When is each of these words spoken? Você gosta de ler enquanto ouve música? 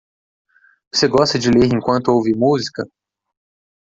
Você 0.91 1.07
gosta 1.07 1.37
de 1.37 1.51
ler 1.51 1.67
enquanto 1.71 2.07
ouve 2.09 2.35
música? 2.35 2.83